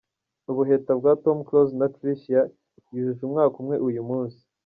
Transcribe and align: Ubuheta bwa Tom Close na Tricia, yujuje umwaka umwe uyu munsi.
Ubuheta 0.49 0.91
bwa 0.99 1.11
Tom 1.23 1.37
Close 1.47 1.73
na 1.79 1.87
Tricia, 1.95 2.41
yujuje 2.93 3.21
umwaka 3.25 3.55
umwe 3.61 3.75
uyu 3.87 4.01
munsi. 4.09 4.41